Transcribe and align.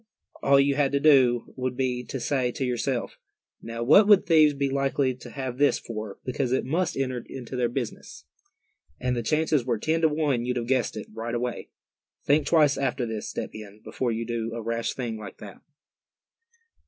All 0.41 0.59
you 0.59 0.73
had 0.73 0.91
to 0.93 0.99
do 0.99 1.53
would 1.55 1.77
be 1.77 2.03
to 2.05 2.19
say 2.19 2.51
to 2.53 2.65
yourself, 2.65 3.19
'now, 3.61 3.83
what 3.83 4.07
would 4.07 4.25
thieves 4.25 4.55
be 4.55 4.67
likely 4.67 5.13
to 5.17 5.29
have 5.29 5.59
this 5.59 5.77
for, 5.77 6.17
because 6.25 6.51
it 6.51 6.65
must 6.65 6.97
enter 6.97 7.23
into 7.29 7.55
their 7.55 7.69
business?' 7.69 8.25
and 8.99 9.15
the 9.15 9.21
chances 9.21 9.63
were 9.63 9.77
ten 9.77 10.01
to 10.01 10.09
one 10.09 10.43
you'd 10.43 10.57
have 10.57 10.65
guessed 10.65 10.97
it, 10.97 11.05
right 11.13 11.35
away. 11.35 11.69
Think 12.25 12.47
twice 12.47 12.79
after 12.79 13.05
this, 13.05 13.29
Step 13.29 13.51
Hen, 13.53 13.79
before 13.83 14.11
you 14.11 14.25
do 14.25 14.55
a 14.55 14.61
rash 14.63 14.93
thing 14.95 15.17
like 15.19 15.37
that." 15.37 15.61